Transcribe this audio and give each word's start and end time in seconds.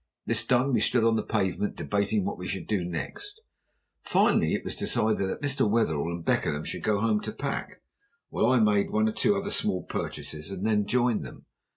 This 0.25 0.47
done, 0.47 0.73
we 0.73 0.81
stood 0.81 1.03
on 1.03 1.15
the 1.15 1.21
pavement 1.21 1.75
debating 1.75 2.25
what 2.25 2.39
we 2.39 2.47
should 2.47 2.65
do 2.65 2.83
next. 2.83 3.39
Finally 4.03 4.55
it 4.55 4.63
was 4.65 4.75
decided 4.75 5.29
that 5.29 5.43
Mr. 5.43 5.69
Wetherell 5.69 6.07
and 6.09 6.25
Beckenham 6.25 6.63
should 6.65 6.81
go 6.81 6.99
home 6.99 7.21
to 7.21 7.31
pack, 7.31 7.83
while 8.29 8.47
I 8.47 8.59
made 8.59 8.89
one 8.89 9.07
or 9.07 9.11
two 9.13 9.35
other 9.35 9.51
small 9.51 9.83
purchases, 9.83 10.49
and 10.49 10.65
then 10.65 10.87
join 10.87 11.21
them. 11.21 11.45